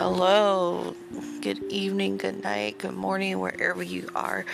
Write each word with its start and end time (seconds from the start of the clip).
Hello, 0.00 0.94
good 1.40 1.60
evening, 1.72 2.18
good 2.18 2.44
night, 2.44 2.78
good 2.78 2.94
morning, 2.94 3.40
wherever 3.40 3.82
you 3.82 4.08
are 4.14 4.44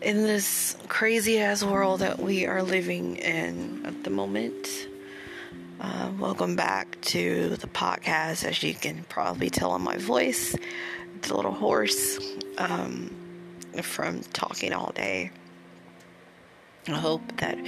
in 0.00 0.22
this 0.22 0.78
crazy 0.88 1.38
ass 1.40 1.62
world 1.62 2.00
that 2.00 2.18
we 2.18 2.46
are 2.46 2.62
living 2.62 3.16
in 3.16 3.84
at 3.84 4.02
the 4.02 4.08
moment. 4.08 4.88
Uh, 5.78 6.10
welcome 6.18 6.56
back 6.56 6.98
to 7.02 7.50
the 7.56 7.66
podcast. 7.66 8.44
As 8.44 8.62
you 8.62 8.72
can 8.72 9.04
probably 9.10 9.50
tell 9.50 9.72
on 9.72 9.82
my 9.82 9.98
voice, 9.98 10.56
it's 11.16 11.28
a 11.28 11.34
little 11.34 11.52
hoarse 11.52 12.18
um, 12.56 13.14
from 13.82 14.22
talking 14.32 14.72
all 14.72 14.92
day. 14.92 15.30
I 16.86 16.92
hope 16.92 17.20
that 17.36 17.58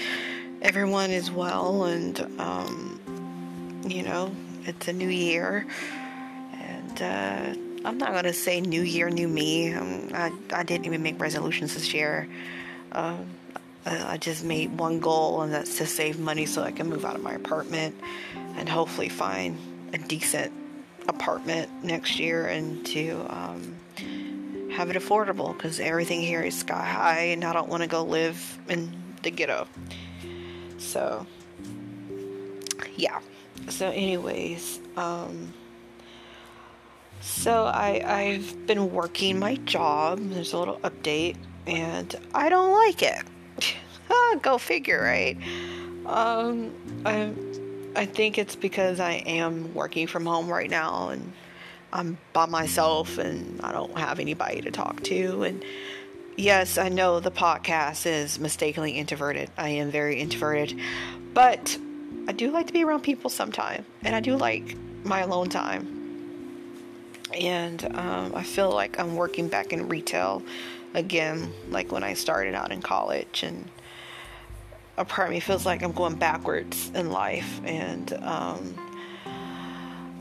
everyone 0.63 1.11
is 1.11 1.31
well 1.31 1.85
and, 1.85 2.19
um, 2.41 3.83
you 3.87 4.05
know, 4.05 4.35
it's 4.65 4.89
a 4.89 4.93
new 4.95 5.11
year 5.11 5.67
uh, 7.01 7.55
I'm 7.85 7.99
not 7.99 8.13
gonna 8.13 8.33
say 8.33 8.61
New 8.61 8.83
Year, 8.83 9.11
New 9.11 9.29
Me. 9.29 9.73
Um, 9.73 10.11
I 10.13 10.33
I 10.53 10.63
didn't 10.63 10.87
even 10.87 11.03
make 11.03 11.21
resolutions 11.21 11.75
this 11.75 11.95
year. 11.95 12.29
I, 13.87 14.13
I 14.13 14.17
just 14.19 14.45
made 14.45 14.79
one 14.79 15.01
goal, 15.01 15.43
and 15.43 15.53
that's 15.53 15.79
to 15.79 15.87
save 15.87 16.19
money 16.19 16.47
so 16.47 16.63
I 16.63 16.73
can 16.73 16.89
move 16.89 17.05
out 17.05 17.17
of 17.17 17.23
my 17.23 17.33
apartment 17.33 17.95
and 18.57 18.69
hopefully 18.69 19.09
find 19.09 19.59
a 19.93 19.99
decent 19.99 20.53
apartment 21.09 21.71
next 21.83 22.19
year 22.19 22.47
and 22.47 22.85
to 22.87 23.27
um, 23.29 23.77
have 24.73 24.91
it 24.91 24.97
affordable 24.97 25.53
because 25.55 25.81
everything 25.81 26.21
here 26.21 26.43
is 26.43 26.59
sky 26.59 26.85
high, 26.85 27.21
and 27.33 27.45
I 27.45 27.53
don't 27.53 27.69
want 27.69 27.83
to 27.83 27.89
go 27.89 28.03
live 28.05 28.59
in 28.69 28.93
the 29.23 29.31
ghetto. 29.31 29.67
So, 30.79 31.27
yeah. 32.97 33.21
So, 33.69 33.91
anyways, 33.91 34.81
um, 34.97 35.53
so 37.21 37.65
I, 37.67 38.03
I've 38.05 38.67
been 38.67 38.93
working 38.93 39.39
my 39.39 39.57
job. 39.57 40.19
There's 40.21 40.53
a 40.55 40.59
little 40.59 40.79
update, 40.79 41.37
and 41.67 42.15
I 42.35 42.49
don't 42.49 42.73
like 42.73 43.03
it. 43.03 43.23
Go 44.43 44.59
figure, 44.59 45.03
right? 45.03 45.37
Um, 46.07 46.73
I, 47.05 47.33
I 47.95 48.07
think 48.07 48.39
it's 48.39 48.57
because 48.57 49.01
I 49.01 49.13
am 49.27 49.75
working 49.75 50.07
from 50.07 50.25
home 50.25 50.49
right 50.49 50.71
now, 50.71 51.11
and 51.11 51.33
I'm 51.93 52.17
by 52.33 52.47
myself, 52.47 53.19
and 53.19 53.61
I 53.61 53.73
don't 53.73 53.97
have 53.99 54.19
anybody 54.19 54.63
to 54.63 54.71
talk 54.71 55.03
to. 55.05 55.43
And 55.43 55.63
yes, 56.37 56.79
I 56.79 56.89
know 56.89 57.21
the 57.21 57.31
podcast 57.31 58.07
is 58.07 58.41
mistakenly 58.41 58.93
introverted. 58.93 59.51
I 59.59 59.69
am 59.69 59.91
very 59.91 60.21
introverted, 60.21 60.81
but 61.35 61.77
I 62.27 62.33
do 62.33 62.51
like 62.51 62.69
to 62.69 62.73
be 62.73 62.83
around 62.83 63.03
people 63.03 63.29
sometime, 63.29 63.85
and 64.03 64.17
I 64.17 64.21
do 64.21 64.37
like 64.37 64.75
my 65.05 65.21
alone 65.21 65.51
time 65.51 66.00
and 67.35 67.85
um, 67.97 68.35
I 68.35 68.43
feel 68.43 68.71
like 68.71 68.99
I'm 68.99 69.17
working 69.17 69.49
back 69.49 69.73
in 69.73 69.89
retail 69.89 70.43
again, 70.95 71.53
like 71.71 71.93
when 71.93 72.03
I 72.03 72.15
started 72.15 72.55
out 72.55 72.73
in 72.73 72.83
college, 72.83 73.43
and 73.43 73.71
a 74.97 75.05
part 75.05 75.29
of 75.29 75.35
me 75.35 75.41
feels 75.41 75.65
like 75.65 75.83
I'm 75.83 75.93
going 75.93 76.17
backwards 76.17 76.91
in 76.95 77.11
life, 77.11 77.61
and 77.65 78.13
um, 78.23 78.75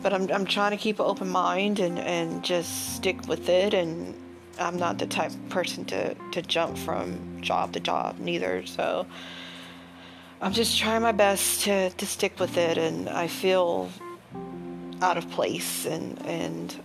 but 0.01 0.13
I'm 0.13 0.31
I'm 0.31 0.45
trying 0.45 0.71
to 0.71 0.77
keep 0.77 0.99
an 0.99 1.05
open 1.05 1.29
mind 1.29 1.79
and 1.79 1.99
and 1.99 2.43
just 2.43 2.95
stick 2.95 3.27
with 3.27 3.49
it, 3.49 3.73
and 3.73 4.13
I'm 4.59 4.77
not 4.77 4.97
the 4.97 5.07
type 5.07 5.31
of 5.31 5.49
person 5.49 5.85
to 5.85 6.15
to 6.31 6.41
jump 6.41 6.77
from 6.77 7.41
job 7.41 7.73
to 7.73 7.79
job 7.79 8.19
neither, 8.19 8.65
so. 8.65 9.05
I'm 10.41 10.53
just 10.53 10.79
trying 10.79 11.01
my 11.01 11.11
best 11.11 11.63
to, 11.63 11.89
to 11.89 12.05
stick 12.05 12.39
with 12.39 12.55
it, 12.55 12.77
and 12.77 13.09
I 13.09 13.27
feel 13.27 13.89
out 15.01 15.17
of 15.17 15.29
place 15.31 15.85
and 15.85 16.17
and 16.25 16.75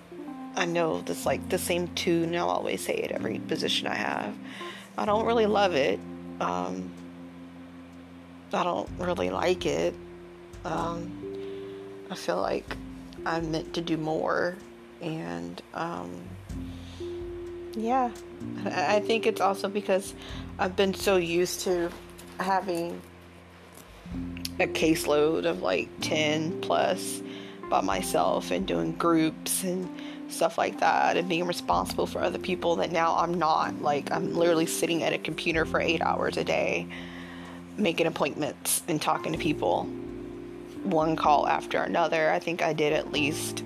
I 0.56 0.64
know 0.66 1.00
that's 1.02 1.26
like 1.26 1.48
the 1.48 1.58
same 1.58 1.88
tune. 1.88 2.34
I'll 2.36 2.48
always 2.48 2.84
say 2.84 2.94
it 2.94 3.10
every 3.10 3.38
position 3.38 3.86
I 3.86 3.94
have. 3.94 4.34
I 4.96 5.04
don't 5.04 5.26
really 5.26 5.46
love 5.46 5.74
it. 5.74 5.98
Um, 6.40 6.90
I 8.52 8.62
don't 8.62 8.88
really 8.98 9.30
like 9.30 9.66
it. 9.66 9.94
Um, 10.64 11.10
I 12.10 12.14
feel 12.14 12.40
like 12.40 12.76
I'm 13.26 13.50
meant 13.50 13.74
to 13.74 13.80
do 13.80 13.96
more, 13.96 14.56
and 15.00 15.60
um, 15.74 16.10
yeah, 17.74 18.10
I 18.66 19.00
think 19.00 19.26
it's 19.26 19.40
also 19.40 19.68
because 19.68 20.14
I've 20.58 20.76
been 20.76 20.94
so 20.94 21.16
used 21.16 21.60
to 21.62 21.90
having 22.38 23.00
a 24.60 24.66
caseload 24.66 25.46
of 25.46 25.62
like 25.62 25.88
10 26.00 26.60
plus 26.60 27.22
by 27.68 27.80
myself 27.80 28.50
and 28.50 28.66
doing 28.66 28.92
groups 28.92 29.64
and 29.64 29.88
stuff 30.28 30.58
like 30.58 30.80
that 30.80 31.16
and 31.16 31.28
being 31.28 31.46
responsible 31.46 32.06
for 32.06 32.20
other 32.20 32.38
people 32.38 32.76
that 32.76 32.92
now 32.92 33.16
I'm 33.16 33.34
not. 33.34 33.80
Like, 33.82 34.10
I'm 34.10 34.34
literally 34.34 34.66
sitting 34.66 35.02
at 35.02 35.12
a 35.12 35.18
computer 35.18 35.64
for 35.64 35.80
eight 35.80 36.00
hours 36.00 36.36
a 36.36 36.44
day, 36.44 36.86
making 37.76 38.06
appointments 38.06 38.82
and 38.88 39.00
talking 39.00 39.32
to 39.32 39.38
people 39.38 39.84
one 40.82 41.16
call 41.16 41.46
after 41.48 41.82
another. 41.82 42.30
I 42.30 42.38
think 42.38 42.62
I 42.62 42.72
did 42.72 42.92
at 42.92 43.12
least 43.12 43.64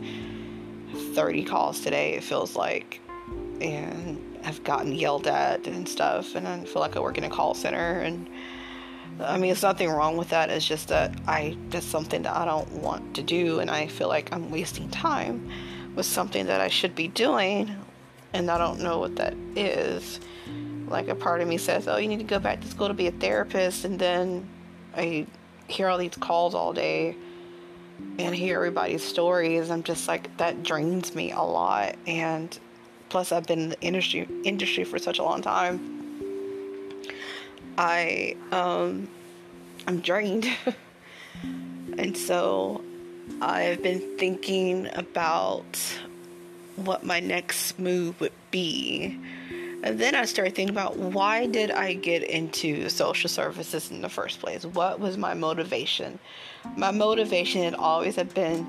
30 1.14 1.44
calls 1.44 1.80
today, 1.80 2.14
it 2.14 2.24
feels 2.24 2.56
like. 2.56 3.00
And 3.60 4.40
I've 4.44 4.62
gotten 4.62 4.92
yelled 4.92 5.26
at 5.26 5.66
and 5.66 5.88
stuff, 5.88 6.34
and 6.34 6.46
I 6.46 6.64
feel 6.64 6.80
like 6.80 6.96
I 6.96 7.00
work 7.00 7.18
in 7.18 7.24
a 7.24 7.30
call 7.30 7.54
center. 7.54 8.00
And 8.00 8.28
I 9.20 9.36
mean, 9.36 9.50
it's 9.50 9.62
nothing 9.62 9.90
wrong 9.90 10.16
with 10.16 10.30
that. 10.30 10.48
It's 10.48 10.66
just 10.66 10.88
that 10.88 11.18
I, 11.26 11.56
that's 11.70 11.86
something 11.86 12.22
that 12.22 12.36
I 12.36 12.44
don't 12.44 12.70
want 12.74 13.14
to 13.16 13.22
do, 13.22 13.58
and 13.58 13.70
I 13.70 13.88
feel 13.88 14.08
like 14.08 14.32
I'm 14.32 14.50
wasting 14.50 14.88
time 14.90 15.50
with 15.98 16.06
something 16.06 16.46
that 16.46 16.60
I 16.60 16.68
should 16.68 16.94
be 16.94 17.08
doing 17.08 17.74
and 18.32 18.48
I 18.48 18.56
don't 18.56 18.80
know 18.80 19.00
what 19.00 19.16
that 19.16 19.34
is. 19.56 20.20
Like 20.86 21.08
a 21.08 21.14
part 21.16 21.40
of 21.40 21.48
me 21.48 21.58
says, 21.58 21.88
"Oh, 21.88 21.96
you 21.96 22.06
need 22.06 22.18
to 22.18 22.24
go 22.24 22.38
back 22.38 22.60
to 22.60 22.68
school 22.68 22.86
to 22.86 22.94
be 22.94 23.08
a 23.08 23.10
therapist," 23.10 23.84
and 23.84 23.98
then 23.98 24.48
I 24.96 25.26
hear 25.66 25.88
all 25.88 25.98
these 25.98 26.16
calls 26.16 26.54
all 26.54 26.72
day 26.72 27.16
and 28.18 28.34
hear 28.34 28.56
everybody's 28.56 29.02
stories. 29.04 29.70
I'm 29.70 29.82
just 29.82 30.06
like 30.06 30.34
that 30.36 30.62
drains 30.62 31.16
me 31.16 31.32
a 31.32 31.42
lot, 31.42 31.96
and 32.06 32.56
plus 33.08 33.32
I've 33.32 33.46
been 33.46 33.58
in 33.58 33.68
the 33.70 33.80
industry 33.80 34.28
industry 34.44 34.84
for 34.84 34.98
such 35.00 35.18
a 35.18 35.24
long 35.24 35.42
time. 35.42 35.80
I 37.76 38.36
um 38.52 39.08
I'm 39.88 40.00
drained. 40.00 40.46
and 41.98 42.16
so 42.16 42.82
I've 43.40 43.82
been 43.82 44.00
thinking 44.18 44.88
about 44.94 45.78
what 46.76 47.04
my 47.04 47.20
next 47.20 47.78
move 47.78 48.20
would 48.20 48.32
be. 48.50 49.18
And 49.82 49.98
then 49.98 50.14
I 50.14 50.24
started 50.24 50.54
thinking 50.54 50.74
about 50.74 50.96
why 50.96 51.46
did 51.46 51.70
I 51.70 51.94
get 51.94 52.24
into 52.24 52.88
social 52.88 53.28
services 53.28 53.90
in 53.90 54.02
the 54.02 54.08
first 54.08 54.40
place? 54.40 54.64
What 54.64 54.98
was 54.98 55.16
my 55.16 55.34
motivation? 55.34 56.18
My 56.76 56.90
motivation 56.90 57.62
had 57.62 57.74
always 57.74 58.16
had 58.16 58.34
been 58.34 58.66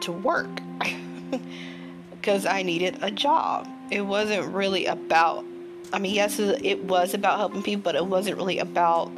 to 0.00 0.12
work 0.12 0.50
because 2.10 2.46
I 2.46 2.62
needed 2.62 2.98
a 3.00 3.10
job. 3.10 3.68
It 3.90 4.02
wasn't 4.02 4.52
really 4.52 4.86
about 4.86 5.44
I 5.92 5.98
mean, 5.98 6.14
yes, 6.14 6.38
it 6.38 6.84
was 6.84 7.14
about 7.14 7.38
helping 7.38 7.64
people, 7.64 7.82
but 7.82 7.96
it 7.96 8.06
wasn't 8.06 8.36
really 8.36 8.60
about 8.60 9.10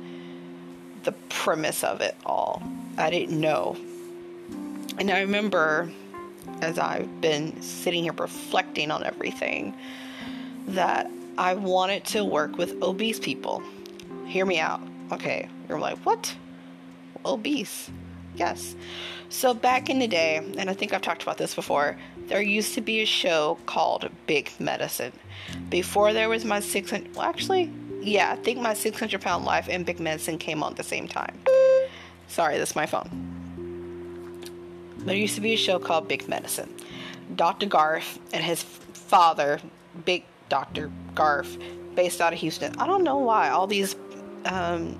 the 1.02 1.12
premise 1.28 1.84
of 1.84 2.00
it 2.00 2.16
all. 2.24 2.62
I 2.96 3.10
didn't 3.10 3.38
know 3.38 3.76
and 4.98 5.10
I 5.10 5.20
remember 5.20 5.90
as 6.60 6.78
I've 6.78 7.20
been 7.20 7.60
sitting 7.60 8.04
here 8.04 8.12
reflecting 8.12 8.90
on 8.90 9.04
everything 9.04 9.74
that 10.68 11.10
I 11.38 11.54
wanted 11.54 12.04
to 12.06 12.24
work 12.24 12.56
with 12.56 12.80
obese 12.82 13.18
people. 13.18 13.62
Hear 14.26 14.46
me 14.46 14.58
out. 14.58 14.80
Okay. 15.10 15.48
You're 15.68 15.80
like, 15.80 15.98
what? 15.98 16.34
Obese. 17.24 17.90
Yes. 18.36 18.74
So 19.28 19.54
back 19.54 19.88
in 19.90 19.98
the 19.98 20.06
day, 20.06 20.36
and 20.36 20.70
I 20.70 20.74
think 20.74 20.92
I've 20.92 21.02
talked 21.02 21.22
about 21.22 21.38
this 21.38 21.54
before, 21.54 21.96
there 22.28 22.40
used 22.40 22.74
to 22.74 22.80
be 22.80 23.00
a 23.00 23.06
show 23.06 23.58
called 23.66 24.08
Big 24.26 24.50
Medicine. 24.58 25.12
Before 25.68 26.12
there 26.12 26.28
was 26.28 26.44
my 26.44 26.60
600, 26.60 27.14
well, 27.14 27.26
actually, 27.26 27.72
yeah, 28.00 28.32
I 28.32 28.36
think 28.36 28.60
my 28.60 28.74
600 28.74 29.20
pound 29.20 29.44
life 29.44 29.68
and 29.68 29.84
Big 29.84 30.00
Medicine 30.00 30.38
came 30.38 30.62
on 30.62 30.72
at 30.72 30.76
the 30.76 30.82
same 30.82 31.08
time. 31.08 31.38
Sorry, 32.28 32.58
that's 32.58 32.76
my 32.76 32.86
phone. 32.86 33.31
There 35.04 35.16
used 35.16 35.34
to 35.34 35.40
be 35.40 35.54
a 35.54 35.56
show 35.56 35.78
called 35.78 36.08
Big 36.08 36.28
Medicine. 36.28 36.74
Dr. 37.34 37.66
Garth 37.66 38.18
and 38.32 38.44
his 38.44 38.62
father, 38.62 39.60
Big 40.04 40.24
Dr. 40.48 40.90
Garth, 41.14 41.58
based 41.94 42.20
out 42.20 42.32
of 42.32 42.38
Houston. 42.38 42.74
I 42.78 42.86
don't 42.86 43.02
know 43.02 43.18
why 43.18 43.50
all 43.50 43.66
these 43.66 43.96
um, 44.44 44.98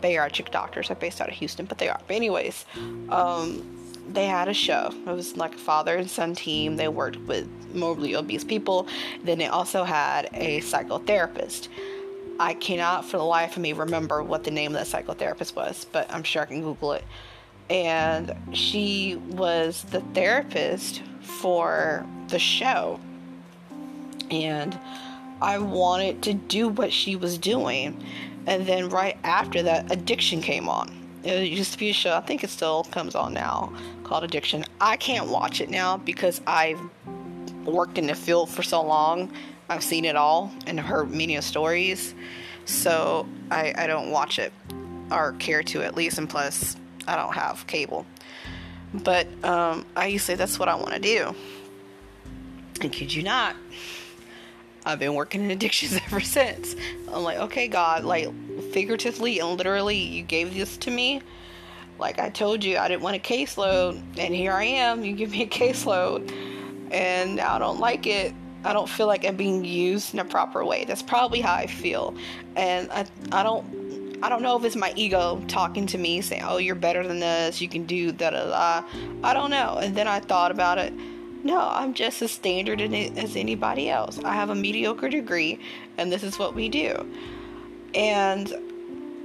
bariatric 0.00 0.50
doctors 0.50 0.90
are 0.90 0.94
based 0.94 1.20
out 1.20 1.28
of 1.28 1.34
Houston, 1.34 1.66
but 1.66 1.78
they 1.78 1.88
are. 1.88 2.00
But 2.06 2.16
anyways, 2.16 2.64
um, 3.08 3.64
they 4.12 4.26
had 4.26 4.48
a 4.48 4.54
show. 4.54 4.92
It 5.06 5.10
was 5.10 5.36
like 5.36 5.54
a 5.54 5.58
father 5.58 5.96
and 5.96 6.10
son 6.10 6.34
team. 6.34 6.76
They 6.76 6.88
worked 6.88 7.18
with 7.20 7.48
morbidly 7.74 8.14
obese 8.16 8.44
people. 8.44 8.86
Then 9.24 9.38
they 9.38 9.46
also 9.46 9.84
had 9.84 10.28
a 10.34 10.60
psychotherapist. 10.60 11.68
I 12.38 12.54
cannot 12.54 13.04
for 13.04 13.18
the 13.18 13.24
life 13.24 13.56
of 13.56 13.62
me 13.62 13.72
remember 13.72 14.22
what 14.22 14.44
the 14.44 14.50
name 14.50 14.74
of 14.74 14.84
that 14.84 15.04
psychotherapist 15.06 15.54
was, 15.54 15.86
but 15.92 16.12
I'm 16.12 16.22
sure 16.22 16.42
I 16.42 16.46
can 16.46 16.62
Google 16.62 16.92
it. 16.92 17.04
And 17.70 18.34
she 18.52 19.16
was 19.30 19.84
the 19.90 20.00
therapist 20.14 21.02
for 21.20 22.06
the 22.28 22.38
show. 22.38 23.00
And 24.30 24.78
I 25.40 25.58
wanted 25.58 26.22
to 26.22 26.34
do 26.34 26.68
what 26.68 26.92
she 26.92 27.16
was 27.16 27.38
doing. 27.38 28.02
And 28.46 28.66
then 28.66 28.88
right 28.88 29.16
after 29.24 29.62
that, 29.62 29.90
Addiction 29.90 30.40
came 30.40 30.68
on. 30.68 30.88
Uh, 31.24 31.30
it 31.30 31.52
used 31.52 31.72
to 31.72 31.78
be 31.78 31.90
a 31.90 31.92
show, 31.92 32.16
I 32.16 32.20
think 32.20 32.42
it 32.42 32.50
still 32.50 32.84
comes 32.84 33.14
on 33.14 33.32
now, 33.32 33.72
called 34.02 34.24
Addiction. 34.24 34.64
I 34.80 34.96
can't 34.96 35.28
watch 35.28 35.60
it 35.60 35.70
now 35.70 35.96
because 35.96 36.40
I've 36.46 36.80
worked 37.64 37.98
in 37.98 38.06
the 38.06 38.14
field 38.14 38.50
for 38.50 38.62
so 38.62 38.82
long. 38.82 39.30
I've 39.68 39.84
seen 39.84 40.04
it 40.04 40.16
all 40.16 40.50
and 40.66 40.78
heard 40.80 41.10
many 41.10 41.40
stories. 41.40 42.14
So 42.64 43.26
I, 43.50 43.72
I 43.76 43.86
don't 43.86 44.10
watch 44.10 44.38
it 44.38 44.52
or 45.10 45.32
care 45.38 45.62
to 45.64 45.82
at 45.82 45.96
least. 45.96 46.18
And 46.18 46.28
plus, 46.28 46.76
I 47.06 47.16
don't 47.16 47.34
have 47.34 47.66
cable. 47.66 48.06
But 48.94 49.26
um, 49.44 49.86
I 49.96 50.06
used 50.08 50.26
to 50.26 50.32
say 50.32 50.36
that's 50.36 50.58
what 50.58 50.68
I 50.68 50.74
want 50.74 50.92
to 50.92 51.00
do. 51.00 51.34
And 52.80 52.92
kid 52.92 53.12
you 53.14 53.22
not, 53.22 53.56
I've 54.84 54.98
been 54.98 55.14
working 55.14 55.44
in 55.44 55.50
addictions 55.50 55.98
ever 56.06 56.20
since. 56.20 56.74
I'm 57.12 57.22
like, 57.22 57.38
okay, 57.38 57.68
God, 57.68 58.04
like 58.04 58.28
figuratively 58.72 59.38
and 59.38 59.56
literally, 59.56 59.96
you 59.96 60.22
gave 60.22 60.54
this 60.54 60.76
to 60.78 60.90
me. 60.90 61.22
Like 61.98 62.18
I 62.18 62.30
told 62.30 62.64
you, 62.64 62.78
I 62.78 62.88
didn't 62.88 63.02
want 63.02 63.16
a 63.16 63.20
caseload, 63.20 64.02
and 64.18 64.34
here 64.34 64.52
I 64.52 64.64
am. 64.64 65.04
You 65.04 65.12
give 65.12 65.30
me 65.30 65.42
a 65.42 65.46
caseload, 65.46 66.32
and 66.90 67.40
I 67.40 67.58
don't 67.58 67.78
like 67.78 68.06
it. 68.06 68.34
I 68.64 68.72
don't 68.72 68.88
feel 68.88 69.06
like 69.06 69.24
I'm 69.24 69.36
being 69.36 69.64
used 69.64 70.14
in 70.14 70.20
a 70.20 70.24
proper 70.24 70.64
way. 70.64 70.84
That's 70.84 71.02
probably 71.02 71.40
how 71.40 71.54
I 71.54 71.66
feel, 71.66 72.16
and 72.56 72.90
I 72.90 73.06
I 73.30 73.42
don't 73.42 73.81
I 74.22 74.28
don't 74.28 74.42
know 74.42 74.56
if 74.56 74.64
it's 74.64 74.76
my 74.76 74.92
ego 74.94 75.42
talking 75.48 75.86
to 75.86 75.98
me 75.98 76.20
saying, 76.20 76.42
"Oh, 76.44 76.58
you're 76.58 76.76
better 76.76 77.06
than 77.06 77.18
this. 77.18 77.60
You 77.60 77.68
can 77.68 77.86
do 77.86 78.12
da 78.12 78.30
da 78.30 78.46
da." 78.46 78.86
I 79.24 79.34
don't 79.34 79.50
know. 79.50 79.78
And 79.82 79.96
then 79.96 80.06
I 80.06 80.20
thought 80.20 80.50
about 80.50 80.78
it. 80.78 80.92
No, 81.42 81.58
I'm 81.60 81.92
just 81.92 82.22
as 82.22 82.30
standard 82.30 82.80
as 82.80 83.34
anybody 83.34 83.90
else. 83.90 84.20
I 84.22 84.34
have 84.34 84.50
a 84.50 84.54
mediocre 84.54 85.08
degree, 85.08 85.58
and 85.98 86.12
this 86.12 86.22
is 86.22 86.38
what 86.38 86.54
we 86.54 86.68
do. 86.68 87.04
And 87.94 88.52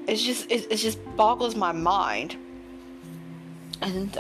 it's 0.07 0.23
just 0.23 0.51
it, 0.51 0.71
it 0.71 0.77
just 0.77 0.99
boggles 1.15 1.55
my 1.55 1.71
mind. 1.71 2.35
And 3.81 4.17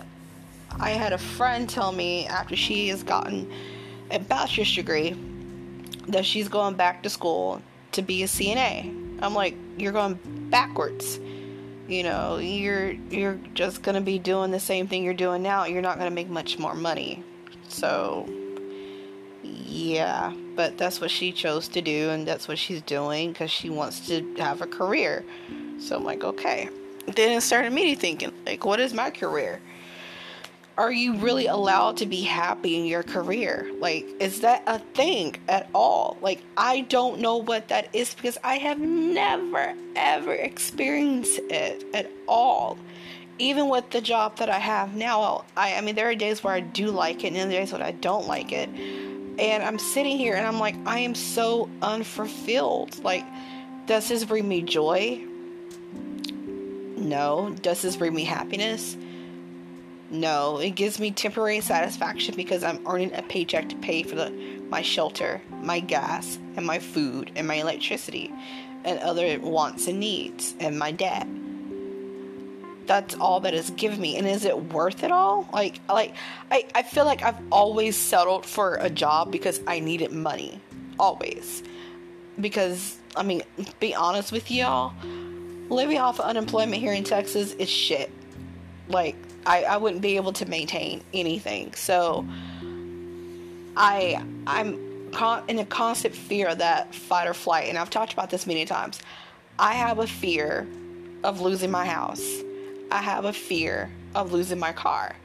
I 0.79 0.91
had 0.91 1.11
a 1.11 1.17
friend 1.17 1.67
tell 1.67 1.91
me 1.91 2.27
after 2.27 2.55
she 2.55 2.89
has 2.89 3.01
gotten 3.01 3.51
a 4.11 4.19
bachelor's 4.19 4.75
degree 4.75 5.15
that 6.07 6.23
she's 6.23 6.47
going 6.47 6.75
back 6.75 7.01
to 7.03 7.09
school 7.09 7.61
to 7.93 8.03
be 8.03 8.21
a 8.21 8.27
CNA. 8.27 9.06
I'm 9.21 9.33
like, 9.33 9.55
you're 9.77 9.91
going 9.91 10.19
backwards. 10.49 11.19
You 11.87 12.03
know, 12.03 12.37
you're 12.37 12.91
you're 13.09 13.39
just 13.53 13.81
gonna 13.81 14.01
be 14.01 14.19
doing 14.19 14.51
the 14.51 14.59
same 14.59 14.87
thing 14.87 15.03
you're 15.03 15.13
doing 15.13 15.41
now. 15.41 15.63
You're 15.65 15.81
not 15.81 15.97
gonna 15.97 16.11
make 16.11 16.29
much 16.29 16.59
more 16.59 16.75
money. 16.75 17.23
So, 17.69 18.27
yeah, 19.41 20.33
but 20.55 20.77
that's 20.77 20.99
what 20.99 21.11
she 21.11 21.31
chose 21.31 21.67
to 21.69 21.81
do, 21.81 22.09
and 22.09 22.27
that's 22.27 22.47
what 22.47 22.57
she's 22.57 22.81
doing 22.81 23.31
because 23.31 23.51
she 23.51 23.69
wants 23.69 24.05
to 24.07 24.35
have 24.37 24.61
a 24.61 24.67
career. 24.67 25.23
So 25.79 25.95
I'm 25.95 26.03
like, 26.03 26.23
okay. 26.23 26.69
Then 27.15 27.37
it 27.37 27.41
started 27.41 27.71
me 27.71 27.95
thinking, 27.95 28.33
like, 28.45 28.65
what 28.65 28.81
is 28.81 28.93
my 28.93 29.09
career? 29.09 29.61
Are 30.77 30.91
you 30.91 31.15
really 31.15 31.47
allowed 31.47 31.97
to 31.97 32.05
be 32.05 32.21
happy 32.21 32.77
in 32.77 32.85
your 32.85 33.01
career? 33.01 33.69
Like, 33.79 34.05
is 34.19 34.41
that 34.41 34.61
a 34.67 34.77
thing 34.77 35.35
at 35.47 35.69
all? 35.73 36.17
Like, 36.21 36.41
I 36.55 36.81
don't 36.81 37.19
know 37.19 37.37
what 37.37 37.69
that 37.69 37.93
is 37.95 38.13
because 38.13 38.37
I 38.43 38.57
have 38.57 38.79
never, 38.79 39.73
ever 39.95 40.33
experienced 40.33 41.39
it 41.49 41.83
at 41.95 42.11
all. 42.27 42.77
Even 43.39 43.69
with 43.69 43.89
the 43.89 44.01
job 44.01 44.37
that 44.37 44.49
I 44.49 44.59
have 44.59 44.95
now, 44.95 45.45
I, 45.55 45.75
I 45.75 45.81
mean, 45.81 45.95
there 45.95 46.09
are 46.09 46.15
days 46.15 46.43
where 46.43 46.53
I 46.53 46.59
do 46.59 46.91
like 46.91 47.23
it 47.23 47.27
and 47.33 47.35
there 47.35 47.47
are 47.47 47.63
days 47.63 47.71
when 47.71 47.81
I 47.81 47.91
don't 47.91 48.27
like 48.27 48.51
it. 48.51 48.69
And 48.69 49.63
I'm 49.63 49.79
sitting 49.79 50.17
here 50.17 50.35
and 50.35 50.45
I'm 50.45 50.59
like, 50.59 50.75
I 50.85 50.99
am 50.99 51.15
so 51.15 51.69
unfulfilled. 51.81 53.03
Like, 53.03 53.25
does 53.87 54.09
this 54.09 54.25
bring 54.25 54.47
me 54.47 54.61
joy? 54.61 55.23
No. 56.97 57.55
Does 57.61 57.81
this 57.81 57.95
bring 57.95 58.13
me 58.13 58.23
happiness? 58.23 58.95
No, 60.09 60.59
it 60.59 60.71
gives 60.71 60.99
me 60.99 61.11
temporary 61.11 61.59
satisfaction 61.59 62.35
because 62.35 62.63
I'm 62.63 62.85
earning 62.87 63.13
a 63.13 63.21
paycheck 63.23 63.67
to 63.69 63.75
pay 63.77 64.03
for 64.03 64.15
the, 64.15 64.29
my 64.69 64.81
shelter, 64.81 65.41
my 65.61 65.81
gas, 65.81 66.39
and 66.55 66.65
my 66.65 66.79
food, 66.79 67.31
and 67.35 67.45
my 67.45 67.55
electricity, 67.55 68.33
and 68.85 68.99
other 68.99 69.37
wants 69.39 69.87
and 69.87 69.99
needs, 69.99 70.55
and 70.61 70.79
my 70.79 70.91
debt. 70.91 71.27
That's 72.85 73.15
all 73.15 73.41
that 73.41 73.53
is 73.53 73.69
given 73.71 73.99
me. 73.99 74.15
And 74.15 74.25
is 74.25 74.45
it 74.45 74.71
worth 74.71 75.03
it 75.03 75.11
all? 75.11 75.49
Like, 75.51 75.81
like 75.89 76.15
I, 76.49 76.65
I 76.73 76.83
feel 76.83 77.03
like 77.03 77.21
I've 77.21 77.35
always 77.51 77.97
settled 77.97 78.45
for 78.45 78.75
a 78.75 78.89
job 78.89 79.29
because 79.29 79.59
I 79.67 79.81
needed 79.81 80.13
money. 80.13 80.61
Always. 80.97 81.63
Because, 82.39 82.97
I 83.13 83.23
mean, 83.23 83.41
be 83.81 83.93
honest 83.93 84.31
with 84.31 84.49
y'all, 84.49 84.93
living 85.67 85.97
off 85.97 86.19
of 86.19 86.25
unemployment 86.25 86.81
here 86.81 86.93
in 86.93 87.03
Texas 87.03 87.51
is 87.55 87.67
shit. 87.67 88.09
Like, 88.87 89.17
I, 89.47 89.63
I 89.63 89.77
wouldn't 89.77 90.01
be 90.01 90.17
able 90.17 90.33
to 90.33 90.45
maintain 90.45 91.03
anything. 91.13 91.73
So 91.73 92.27
I 93.77 94.21
I'm 94.45 95.11
con- 95.11 95.43
in 95.47 95.59
a 95.59 95.65
constant 95.65 96.13
fear 96.13 96.49
of 96.49 96.57
that 96.57 96.93
fight 96.93 97.27
or 97.27 97.33
flight, 97.33 97.69
and 97.69 97.77
I've 97.77 97.89
talked 97.89 98.13
about 98.13 98.29
this 98.29 98.45
many 98.45 98.65
times. 98.65 98.99
I 99.57 99.73
have 99.73 99.99
a 99.99 100.07
fear 100.07 100.67
of 101.23 101.41
losing 101.41 101.71
my 101.71 101.85
house. 101.85 102.43
I 102.91 103.01
have 103.01 103.25
a 103.25 103.33
fear 103.33 103.89
of 104.13 104.31
losing 104.31 104.59
my 104.59 104.71
car. 104.73 105.15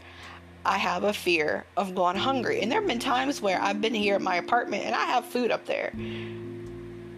I 0.65 0.79
have 0.79 1.03
a 1.05 1.13
fear 1.13 1.65
of 1.77 1.95
going 1.95 2.17
hungry. 2.17 2.61
And 2.63 2.71
there 2.71 2.81
have 2.81 2.89
been 2.89 3.01
times 3.01 3.43
where 3.43 3.61
I've 3.61 3.81
been 3.81 3.95
here 3.95 4.15
at 4.15 4.23
my 4.23 4.37
apartment 4.37 4.85
and 4.85 4.95
I 4.95 5.05
have 5.07 5.25
food 5.25 5.51
up 5.51 5.67
there. 5.67 5.93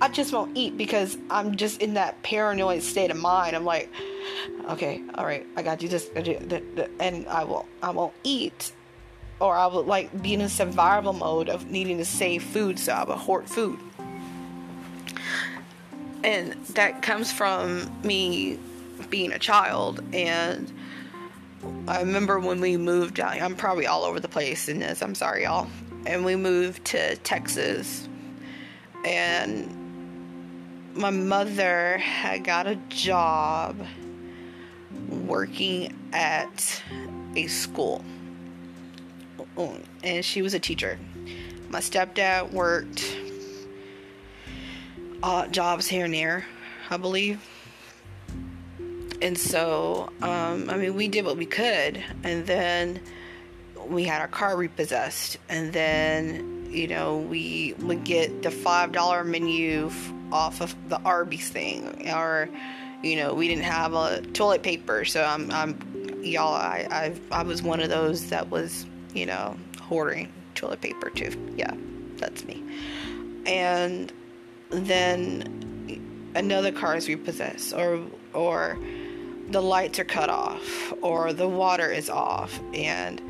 I 0.00 0.08
just 0.08 0.32
won't 0.32 0.56
eat 0.56 0.76
because 0.76 1.16
I'm 1.30 1.56
just 1.56 1.80
in 1.80 1.94
that 1.94 2.22
paranoid 2.22 2.82
state 2.82 3.10
of 3.10 3.16
mind. 3.16 3.56
I'm 3.56 3.64
like, 3.64 3.90
okay, 4.68 5.02
all 5.14 5.24
right, 5.24 5.46
I 5.56 5.62
got 5.62 5.78
do 5.78 5.88
this, 5.88 6.10
and 7.00 7.26
I 7.28 7.44
will, 7.44 7.66
I 7.82 7.90
won't 7.90 8.12
eat, 8.22 8.72
or 9.40 9.54
I 9.54 9.66
will 9.66 9.84
like 9.84 10.22
be 10.22 10.34
in 10.34 10.40
a 10.40 10.48
survival 10.48 11.12
mode 11.12 11.48
of 11.48 11.70
needing 11.70 11.98
to 11.98 12.04
save 12.04 12.42
food, 12.42 12.78
so 12.78 12.92
I 12.92 13.04
will 13.04 13.16
hoard 13.16 13.48
food, 13.48 13.78
and 16.22 16.52
that 16.74 17.02
comes 17.02 17.32
from 17.32 17.90
me 18.02 18.58
being 19.10 19.32
a 19.32 19.38
child, 19.38 20.02
and 20.12 20.72
I 21.88 22.00
remember 22.00 22.38
when 22.40 22.60
we 22.60 22.76
moved. 22.76 23.20
I'm 23.20 23.56
probably 23.56 23.86
all 23.86 24.04
over 24.04 24.20
the 24.20 24.28
place 24.28 24.68
in 24.68 24.80
this. 24.80 25.02
I'm 25.02 25.14
sorry, 25.14 25.44
y'all. 25.44 25.68
And 26.04 26.24
we 26.24 26.36
moved 26.36 26.84
to 26.86 27.16
Texas, 27.16 28.08
and 29.04 29.83
my 30.94 31.10
mother 31.10 31.98
had 31.98 32.44
got 32.44 32.66
a 32.66 32.76
job 32.88 33.76
working 35.10 35.94
at 36.12 36.82
a 37.34 37.46
school. 37.48 38.04
And 40.02 40.24
she 40.24 40.42
was 40.42 40.54
a 40.54 40.58
teacher. 40.58 40.98
My 41.68 41.80
stepdad 41.80 42.52
worked 42.52 43.16
odd 45.22 45.52
jobs 45.52 45.88
here 45.88 46.04
and 46.04 46.14
there, 46.14 46.46
I 46.90 46.96
believe. 46.96 47.40
And 49.20 49.38
so, 49.38 50.10
um, 50.22 50.68
I 50.70 50.76
mean, 50.76 50.94
we 50.94 51.08
did 51.08 51.24
what 51.24 51.36
we 51.36 51.46
could. 51.46 52.02
And 52.22 52.46
then 52.46 53.00
we 53.86 54.04
had 54.04 54.20
our 54.20 54.28
car 54.28 54.56
repossessed. 54.56 55.38
And 55.48 55.72
then, 55.72 56.68
you 56.70 56.86
know, 56.86 57.18
we 57.18 57.74
would 57.80 58.04
get 58.04 58.42
the 58.42 58.50
$5 58.50 59.26
menu 59.26 59.90
off 60.34 60.60
of 60.60 60.74
the 60.88 61.00
Arby's 61.02 61.48
thing. 61.48 62.10
Or, 62.10 62.50
you 63.02 63.16
know, 63.16 63.32
we 63.32 63.48
didn't 63.48 63.64
have 63.64 63.94
a 63.94 64.20
toilet 64.32 64.62
paper, 64.62 65.04
so 65.04 65.22
I'm, 65.22 65.50
I'm, 65.52 65.78
y'all, 66.22 66.54
I, 66.54 66.86
I, 66.90 67.14
I 67.30 67.42
was 67.44 67.62
one 67.62 67.80
of 67.80 67.88
those 67.88 68.28
that 68.30 68.50
was, 68.50 68.84
you 69.14 69.26
know, 69.26 69.56
hoarding 69.80 70.32
toilet 70.54 70.80
paper 70.80 71.10
too. 71.10 71.32
Yeah, 71.56 71.74
that's 72.16 72.44
me. 72.44 72.62
And 73.46 74.12
then 74.70 76.32
another 76.34 76.72
car 76.72 76.96
is 76.96 77.08
repossessed, 77.08 77.72
or, 77.74 78.02
or 78.32 78.78
the 79.50 79.62
lights 79.62 79.98
are 79.98 80.04
cut 80.04 80.30
off, 80.30 80.92
or 81.02 81.32
the 81.32 81.48
water 81.48 81.90
is 81.92 82.10
off, 82.10 82.58
and 82.72 83.22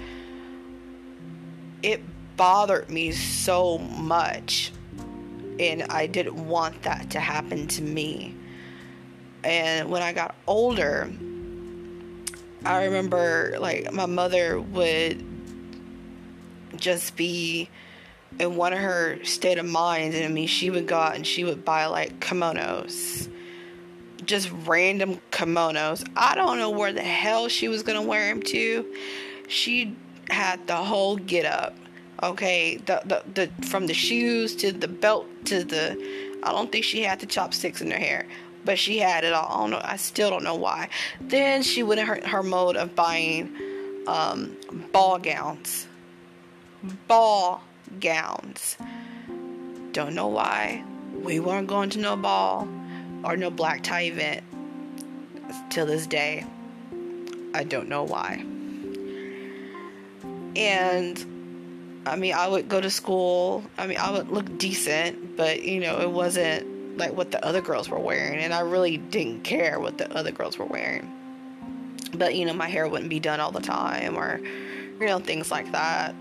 it 1.82 2.00
bothered 2.36 2.88
me 2.88 3.12
so 3.12 3.78
much 3.78 4.72
and 5.58 5.84
I 5.84 6.06
didn't 6.06 6.46
want 6.46 6.82
that 6.82 7.10
to 7.10 7.20
happen 7.20 7.66
to 7.68 7.82
me. 7.82 8.34
And 9.42 9.90
when 9.90 10.02
I 10.02 10.12
got 10.12 10.34
older, 10.46 11.10
I 12.64 12.84
remember 12.84 13.56
like 13.60 13.92
my 13.92 14.06
mother 14.06 14.60
would 14.60 15.24
just 16.76 17.16
be 17.16 17.68
in 18.38 18.56
one 18.56 18.72
of 18.72 18.78
her 18.78 19.22
state 19.24 19.58
of 19.58 19.66
minds. 19.66 20.16
And 20.16 20.24
I 20.24 20.28
mean, 20.28 20.48
she 20.48 20.70
would 20.70 20.86
go 20.86 20.96
out 20.96 21.14
and 21.14 21.26
she 21.26 21.44
would 21.44 21.64
buy 21.64 21.86
like 21.86 22.20
kimonos, 22.20 23.28
just 24.24 24.50
random 24.66 25.20
kimonos. 25.30 26.08
I 26.16 26.34
don't 26.34 26.58
know 26.58 26.70
where 26.70 26.92
the 26.92 27.02
hell 27.02 27.48
she 27.48 27.68
was 27.68 27.82
gonna 27.82 28.02
wear 28.02 28.28
them 28.28 28.42
to. 28.44 28.94
She 29.48 29.96
had 30.30 30.66
the 30.66 30.76
whole 30.76 31.16
get 31.16 31.44
up. 31.44 31.76
Okay, 32.24 32.78
the, 32.78 33.02
the 33.04 33.22
the 33.34 33.66
from 33.66 33.86
the 33.86 33.92
shoes 33.92 34.56
to 34.56 34.72
the 34.72 34.88
belt 34.88 35.26
to 35.44 35.62
the 35.62 35.92
I 36.42 36.52
don't 36.52 36.72
think 36.72 36.84
she 36.84 37.02
had 37.02 37.20
the 37.20 37.26
chopsticks 37.26 37.82
in 37.82 37.90
her 37.90 37.98
hair, 37.98 38.26
but 38.64 38.78
she 38.78 38.98
had 38.98 39.24
it 39.24 39.34
all. 39.34 39.46
I 39.50 39.60
don't 39.60 39.70
know. 39.70 39.80
I 39.82 39.96
still 39.96 40.30
don't 40.30 40.44
know 40.44 40.54
why. 40.54 40.88
Then 41.20 41.62
she 41.62 41.82
went 41.82 42.00
in 42.00 42.06
her, 42.06 42.20
her 42.26 42.42
mode 42.42 42.76
of 42.76 42.94
buying 42.94 43.54
um, 44.06 44.56
ball 44.90 45.18
gowns. 45.18 45.86
Ball 47.08 47.62
gowns. 48.00 48.78
Don't 49.92 50.14
know 50.14 50.28
why. 50.28 50.82
We 51.22 51.40
weren't 51.40 51.66
going 51.66 51.90
to 51.90 51.98
no 51.98 52.16
ball 52.16 52.68
or 53.22 53.36
no 53.36 53.50
black 53.50 53.82
tie 53.82 54.02
event 54.02 54.44
till 55.70 55.86
this 55.86 56.06
day. 56.06 56.46
I 57.54 57.64
don't 57.64 57.88
know 57.88 58.02
why. 58.02 58.44
And 60.56 61.33
I 62.06 62.16
mean, 62.16 62.34
I 62.34 62.46
would 62.46 62.68
go 62.68 62.80
to 62.80 62.90
school. 62.90 63.64
I 63.78 63.86
mean, 63.86 63.98
I 63.98 64.10
would 64.10 64.30
look 64.30 64.58
decent, 64.58 65.36
but 65.36 65.62
you 65.62 65.80
know, 65.80 66.00
it 66.00 66.10
wasn't 66.10 66.98
like 66.98 67.16
what 67.16 67.30
the 67.30 67.44
other 67.44 67.60
girls 67.60 67.88
were 67.88 67.98
wearing, 67.98 68.40
and 68.40 68.52
I 68.52 68.60
really 68.60 68.98
didn't 68.98 69.42
care 69.42 69.80
what 69.80 69.98
the 69.98 70.12
other 70.14 70.30
girls 70.30 70.58
were 70.58 70.66
wearing. 70.66 71.10
But 72.14 72.34
you 72.34 72.44
know, 72.44 72.52
my 72.52 72.68
hair 72.68 72.86
wouldn't 72.86 73.10
be 73.10 73.20
done 73.20 73.40
all 73.40 73.50
the 73.50 73.60
time, 73.60 74.16
or 74.16 74.40
you 75.00 75.06
know, 75.06 75.18
things 75.18 75.50
like 75.50 75.72
that. 75.72 76.14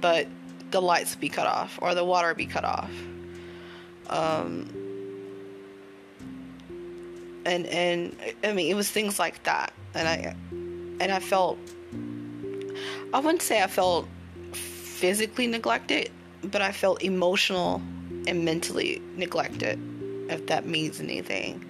But 0.00 0.26
the 0.70 0.82
lights 0.82 1.14
would 1.14 1.20
be 1.20 1.28
cut 1.28 1.46
off, 1.46 1.78
or 1.80 1.94
the 1.94 2.04
water 2.04 2.28
would 2.28 2.36
be 2.36 2.46
cut 2.46 2.64
off. 2.64 2.90
Um, 4.08 4.68
and 7.46 7.66
and 7.66 8.16
I 8.44 8.52
mean, 8.52 8.70
it 8.70 8.74
was 8.74 8.90
things 8.90 9.18
like 9.18 9.42
that, 9.44 9.72
and 9.94 10.06
I 10.06 10.36
and 11.00 11.10
I 11.10 11.20
felt 11.20 11.58
I 13.14 13.20
wouldn't 13.20 13.42
say 13.42 13.62
I 13.62 13.66
felt 13.66 14.06
physically 14.96 15.46
neglected, 15.46 16.10
but 16.42 16.62
I 16.62 16.72
felt 16.72 17.02
emotional 17.02 17.82
and 18.26 18.44
mentally 18.44 19.02
neglected, 19.14 19.78
if 20.30 20.46
that 20.46 20.66
means 20.66 21.00
anything. 21.00 21.64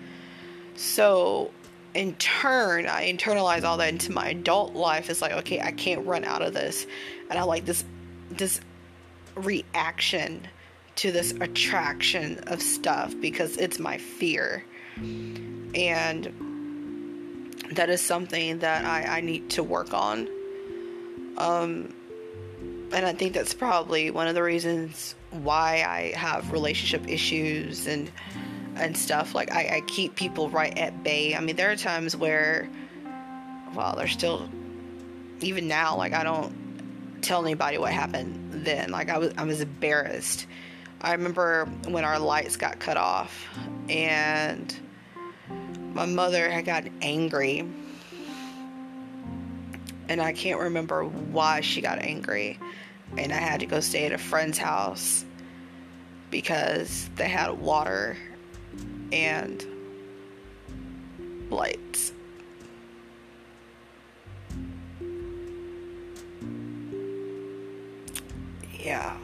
So, 0.77 1.51
in 1.95 2.15
turn, 2.15 2.87
I 2.87 3.11
internalize 3.13 3.65
all 3.65 3.79
that 3.79 3.89
into 3.89 4.13
my 4.13 4.29
adult 4.29 4.75
life. 4.75 5.11
It's 5.11 5.23
like, 5.23 5.33
okay, 5.33 5.61
I 5.61 5.73
can't 5.73 6.07
run 6.07 6.25
out 6.25 6.43
of 6.43 6.55
this, 6.55 6.87
and 7.29 7.39
I 7.39 7.43
like 7.43 7.65
this 7.65 7.85
this 8.31 8.61
reaction 9.35 10.47
to 10.97 11.11
this 11.13 11.33
attraction 11.33 12.39
of 12.47 12.63
stuff 12.63 13.15
because 13.21 13.57
it's 13.57 13.79
my 13.79 13.99
fear, 13.99 14.65
and 15.75 16.33
that 17.73 17.91
is 17.91 18.01
something 18.01 18.61
that 18.61 18.85
I, 18.85 19.19
I 19.19 19.21
need 19.21 19.51
to 19.51 19.63
work 19.65 19.93
on 19.93 20.29
um, 21.39 21.93
and 22.93 23.07
I 23.07 23.13
think 23.13 23.33
that's 23.35 23.55
probably 23.55 24.11
one 24.11 24.29
of 24.29 24.35
the 24.35 24.43
reasons 24.43 25.15
why 25.31 25.85
I 25.87 26.17
have 26.17 26.53
relationship 26.53 27.09
issues 27.09 27.87
and 27.87 28.11
and 28.77 28.97
stuff. 28.97 29.35
Like 29.35 29.53
I, 29.53 29.77
I 29.77 29.81
keep 29.87 30.17
people 30.17 30.51
right 30.51 30.77
at 30.79 31.03
bay. 31.03 31.35
I 31.35 31.41
mean, 31.41 31.57
there 31.57 31.71
are 31.71 31.77
times 31.77 32.15
where, 32.17 32.69
well, 33.75 33.95
there's 33.97 34.13
still, 34.13 34.49
even 35.41 35.67
now, 35.67 35.97
like 35.97 36.13
I 36.13 36.23
don't 36.25 37.23
tell 37.23 37.43
anybody 37.43 37.79
what 37.79 37.93
happened 37.93 38.65
then. 38.65 38.91
Like 38.91 39.09
I 39.09 39.19
was, 39.19 39.33
I 39.37 39.45
was 39.45 39.61
embarrassed. 39.61 40.47
I 41.01 41.13
remember 41.13 41.67
when 41.89 42.05
our 42.05 42.19
lights 42.19 42.57
got 42.57 42.79
cut 42.79 42.97
off, 42.97 43.47
and 43.89 44.75
my 45.93 46.07
mother 46.07 46.51
had 46.51 46.65
gotten 46.65 46.93
angry 47.03 47.67
and 50.09 50.21
I 50.21 50.33
can't 50.33 50.61
remember 50.61 51.05
why 51.05 51.61
she 51.61 51.81
got 51.81 51.99
angry. 51.99 52.59
And 53.17 53.33
I 53.33 53.37
had 53.37 53.61
to 53.61 53.67
go 53.67 53.81
stay 53.81 54.07
at 54.07 54.13
a 54.13 54.19
friend's 54.19 54.59
house 54.59 55.25
because 56.31 57.09
they 57.17 57.29
had 57.29 57.51
water 57.53 58.17
and 59.13 59.65
lights. 61.51 62.13
Yeah. 68.79 69.17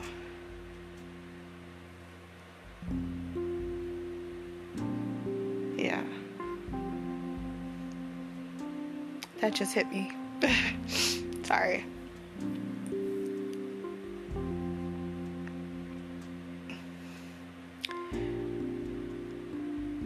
Yeah. 5.77 6.03
That 9.41 9.55
just 9.55 9.75
hit 9.75 9.89
me. 9.91 10.12
Sorry. 11.45 11.85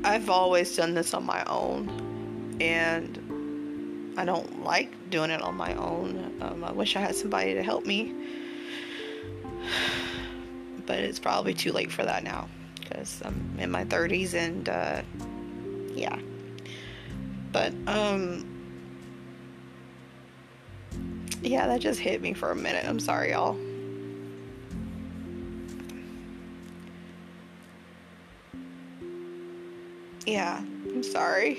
I've 0.05 0.31
always 0.31 0.75
done 0.77 0.95
this 0.95 1.15
on 1.15 1.25
my 1.25 1.43
own, 1.47 2.57
and 2.61 4.15
I 4.17 4.25
don't 4.25 4.63
like 4.63 5.11
doing 5.11 5.31
it 5.31 5.43
on 5.43 5.57
my 5.57 5.75
own. 5.75 6.33
Um, 6.41 6.65
I 6.65 6.73
wish 6.73 6.97
I 6.97 7.01
had 7.01 7.17
somebody 7.17 7.55
to 7.55 7.63
help 7.63 7.87
me, 7.87 8.15
but 10.87 10.99
it's 10.99 11.19
probably 11.19 11.55
too 11.55 11.73
late 11.73 11.91
for 11.91 12.05
that 12.05 12.23
now 12.23 12.49
because 12.79 13.21
I'm 13.25 13.57
in 13.59 13.71
my 13.71 13.85
30s 13.85 14.35
and 14.35 14.69
uh, 14.69 15.03
yeah. 15.95 16.19
But 17.53 17.73
um, 17.87 18.56
yeah, 21.43 21.67
that 21.67 21.81
just 21.81 22.01
hit 22.01 22.21
me 22.23 22.33
for 22.33 22.51
a 22.51 22.57
minute. 22.57 22.85
I'm 22.87 23.01
sorry, 23.01 23.31
y'all. 23.31 23.57
Yeah, 30.27 30.59
I'm 30.59 31.03
sorry. 31.03 31.59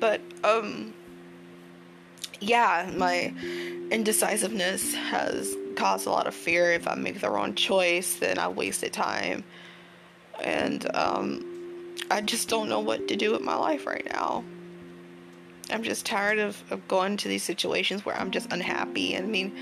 But, 0.00 0.20
um, 0.42 0.94
yeah, 2.40 2.90
my 2.96 3.32
indecisiveness 3.90 4.94
has 4.94 5.54
caused 5.76 6.06
a 6.06 6.10
lot 6.10 6.26
of 6.26 6.34
fear. 6.34 6.72
If 6.72 6.88
I 6.88 6.94
make 6.94 7.20
the 7.20 7.30
wrong 7.30 7.54
choice, 7.54 8.16
then 8.16 8.38
I 8.38 8.48
wasted 8.48 8.92
time 8.92 9.44
and 10.42 10.94
um, 10.94 11.94
I 12.10 12.20
just 12.20 12.48
don't 12.48 12.68
know 12.68 12.80
what 12.80 13.08
to 13.08 13.16
do 13.16 13.32
with 13.32 13.40
my 13.40 13.56
life 13.56 13.86
right 13.86 14.06
now. 14.12 14.44
I'm 15.70 15.82
just 15.82 16.04
tired 16.04 16.38
of, 16.38 16.62
of 16.70 16.86
going 16.88 17.16
to 17.18 17.28
these 17.28 17.42
situations 17.42 18.04
where 18.04 18.16
I'm 18.16 18.30
just 18.30 18.52
unhappy. 18.52 19.16
I 19.16 19.22
mean, 19.22 19.56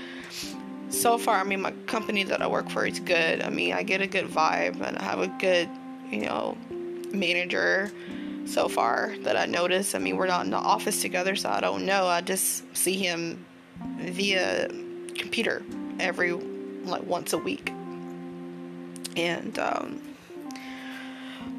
so 0.89 1.17
far, 1.17 1.39
I 1.39 1.43
mean, 1.43 1.61
my 1.61 1.71
company 1.87 2.23
that 2.23 2.41
I 2.41 2.47
work 2.47 2.69
for 2.69 2.85
is 2.85 2.99
good. 2.99 3.41
I 3.41 3.49
mean, 3.49 3.73
I 3.73 3.83
get 3.83 4.01
a 4.01 4.07
good 4.07 4.27
vibe 4.27 4.81
and 4.81 4.97
I 4.97 5.03
have 5.03 5.19
a 5.19 5.27
good, 5.27 5.69
you 6.11 6.25
know, 6.25 6.57
manager 7.11 7.91
so 8.45 8.67
far 8.67 9.15
that 9.21 9.37
I 9.37 9.45
notice. 9.45 9.95
I 9.95 9.99
mean, 9.99 10.17
we're 10.17 10.27
not 10.27 10.43
in 10.43 10.51
the 10.51 10.57
office 10.57 11.01
together, 11.01 11.35
so 11.35 11.49
I 11.49 11.61
don't 11.61 11.85
know. 11.85 12.05
I 12.05 12.21
just 12.21 12.75
see 12.75 12.97
him 12.97 13.45
via 13.99 14.67
computer 15.15 15.63
every, 15.99 16.33
like, 16.33 17.03
once 17.07 17.31
a 17.31 17.37
week. 17.37 17.71
And, 19.15 19.57
um, 19.57 20.01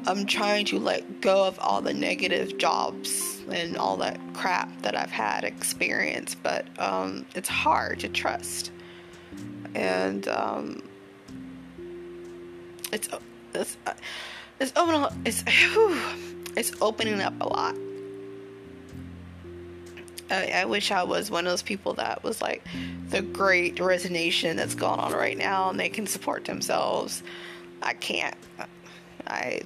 I'm 0.07 0.25
trying 0.25 0.65
to 0.67 0.79
let 0.79 1.21
go 1.21 1.47
of 1.47 1.59
all 1.59 1.81
the 1.81 1.93
negative 1.93 2.57
jobs 2.57 3.41
and 3.49 3.77
all 3.77 3.97
that 3.97 4.19
crap 4.33 4.81
that 4.81 4.95
I've 4.95 5.11
had 5.11 5.43
experience, 5.43 6.35
but 6.35 6.67
um, 6.79 7.25
it's 7.35 7.49
hard 7.49 7.99
to 8.01 8.09
trust. 8.09 8.71
And 9.73 10.27
um, 10.27 10.83
it's 12.91 13.09
it's 13.53 13.77
it's 14.59 14.73
opening 14.75 15.05
it's 15.25 15.43
whew, 15.47 15.99
it's 16.55 16.71
opening 16.81 17.21
up 17.21 17.33
a 17.41 17.47
lot. 17.47 17.75
I, 20.29 20.61
I 20.61 20.65
wish 20.65 20.91
I 20.91 21.03
was 21.03 21.29
one 21.29 21.45
of 21.45 21.51
those 21.51 21.61
people 21.61 21.93
that 21.95 22.23
was 22.23 22.41
like 22.41 22.63
the 23.09 23.21
great 23.21 23.79
resignation 23.79 24.57
that's 24.57 24.75
going 24.75 24.99
on 24.99 25.13
right 25.13 25.37
now, 25.37 25.69
and 25.69 25.79
they 25.79 25.89
can 25.89 26.07
support 26.07 26.45
themselves. 26.45 27.21
I 27.81 27.93
can't. 27.93 28.35
I 29.27 29.61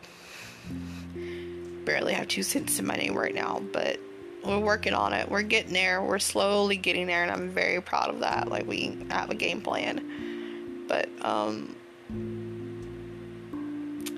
barely 1.86 2.14
have 2.14 2.28
two 2.28 2.44
cents 2.44 2.80
in 2.80 2.86
my 2.86 2.96
name 2.96 3.18
right 3.18 3.34
now, 3.34 3.62
but 3.74 4.00
we're 4.44 4.60
working 4.60 4.94
on 4.94 5.14
it. 5.14 5.30
We're 5.30 5.42
getting 5.42 5.74
there. 5.74 6.02
We're 6.02 6.20
slowly 6.20 6.78
getting 6.78 7.08
there, 7.08 7.24
and 7.24 7.32
I'm 7.32 7.50
very 7.50 7.82
proud 7.82 8.10
of 8.10 8.20
that. 8.20 8.48
Like 8.50 8.66
we 8.68 8.98
have 9.10 9.30
a 9.30 9.36
game 9.36 9.62
plan, 9.62 10.86
but 10.88 11.10
um, 11.22 11.76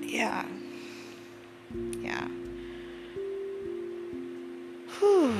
yeah, 0.02 0.44
yeah. 2.00 2.28
Whew. 4.98 5.34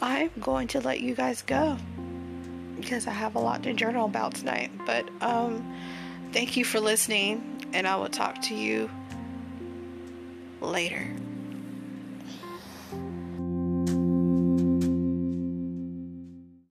I'm 0.00 0.30
going 0.40 0.68
to 0.68 0.80
let 0.80 1.00
you 1.00 1.14
guys 1.14 1.42
go. 1.42 1.78
because 2.76 3.06
I 3.06 3.12
have 3.12 3.34
a 3.34 3.38
lot 3.38 3.62
to 3.62 3.72
journal 3.72 4.04
about 4.06 4.34
tonight. 4.34 4.70
But 4.86 5.08
um, 5.22 5.64
thank 6.34 6.56
you 6.56 6.64
for 6.64 6.80
listening, 6.80 7.64
and 7.72 7.86
I 7.86 7.94
will 7.94 8.08
talk 8.08 8.42
to 8.42 8.56
you 8.56 8.90
later. 10.60 11.08